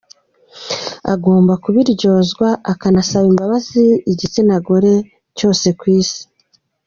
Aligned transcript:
agomba 1.13 1.53
kubiryozwa 1.63 2.47
akanasaba 2.71 3.25
imbabazi 3.31 3.83
igitsina 4.11 4.55
gore 4.65 4.93
cyose 5.37 5.67
ku 5.79 5.85
isi. 5.99 6.21